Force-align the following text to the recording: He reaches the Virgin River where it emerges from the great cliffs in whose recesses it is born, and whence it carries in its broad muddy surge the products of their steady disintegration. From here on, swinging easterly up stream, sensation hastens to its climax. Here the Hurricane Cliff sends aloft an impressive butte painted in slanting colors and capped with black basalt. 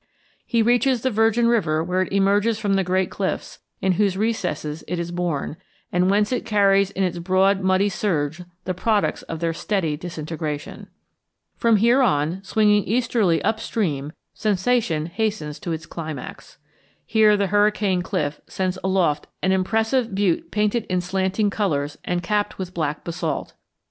He 0.47 0.63
reaches 0.63 1.03
the 1.03 1.11
Virgin 1.11 1.47
River 1.47 1.83
where 1.83 2.01
it 2.01 2.11
emerges 2.11 2.57
from 2.57 2.73
the 2.73 2.83
great 2.83 3.11
cliffs 3.11 3.59
in 3.81 3.91
whose 3.91 4.17
recesses 4.17 4.83
it 4.87 4.97
is 4.97 5.11
born, 5.11 5.57
and 5.91 6.09
whence 6.09 6.31
it 6.31 6.43
carries 6.43 6.89
in 6.89 7.03
its 7.03 7.19
broad 7.19 7.61
muddy 7.61 7.87
surge 7.87 8.41
the 8.63 8.73
products 8.73 9.21
of 9.21 9.41
their 9.41 9.53
steady 9.53 9.95
disintegration. 9.95 10.87
From 11.55 11.75
here 11.75 12.01
on, 12.01 12.43
swinging 12.43 12.83
easterly 12.85 13.43
up 13.43 13.59
stream, 13.59 14.11
sensation 14.33 15.05
hastens 15.05 15.59
to 15.59 15.71
its 15.71 15.85
climax. 15.85 16.57
Here 17.05 17.37
the 17.37 17.45
Hurricane 17.53 18.01
Cliff 18.01 18.41
sends 18.47 18.79
aloft 18.83 19.27
an 19.43 19.51
impressive 19.51 20.15
butte 20.15 20.49
painted 20.49 20.85
in 20.85 21.01
slanting 21.01 21.51
colors 21.51 21.99
and 22.03 22.23
capped 22.23 22.57
with 22.57 22.73
black 22.73 23.03
basalt. 23.03 23.53